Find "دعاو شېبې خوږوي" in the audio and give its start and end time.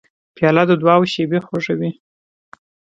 0.81-1.91